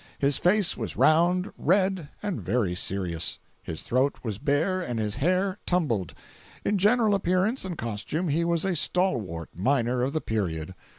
His 0.17 0.39
face 0.39 0.75
was 0.75 0.97
round, 0.97 1.51
red, 1.59 2.09
and 2.23 2.41
very 2.41 2.73
serious; 2.73 3.37
his 3.61 3.83
throat 3.83 4.15
was 4.23 4.39
bare 4.39 4.81
and 4.81 4.99
his 4.99 5.17
hair 5.17 5.59
tumbled; 5.67 6.15
in 6.65 6.79
general 6.79 7.13
appearance 7.13 7.65
and 7.65 7.77
costume 7.77 8.29
he 8.29 8.43
was 8.43 8.65
a 8.65 8.75
stalwart 8.75 9.49
miner 9.53 10.01
of 10.01 10.13
the 10.13 10.19
period. 10.21 10.73